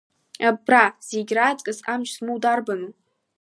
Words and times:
Абра 0.47 0.85
зегь 1.07 1.33
раҵкыс 1.37 1.79
амч 1.93 2.07
змоу 2.15 2.37
дарбану? 2.43 2.89